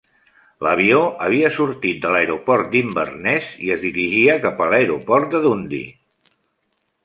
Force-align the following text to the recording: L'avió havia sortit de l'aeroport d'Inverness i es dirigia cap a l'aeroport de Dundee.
L'avió 0.67 1.01
havia 1.25 1.51
sortit 1.57 1.99
de 2.07 2.13
l'aeroport 2.15 2.73
d'Inverness 2.73 3.53
i 3.69 3.71
es 3.77 3.87
dirigia 3.87 4.41
cap 4.49 4.65
a 4.67 4.73
l'aeroport 4.75 5.33
de 5.37 5.47
Dundee. 5.49 5.89